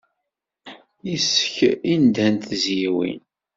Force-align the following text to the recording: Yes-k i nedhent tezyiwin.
Yes-k 1.09 1.55
i 1.91 1.93
nedhent 2.01 2.45
tezyiwin. 2.49 3.19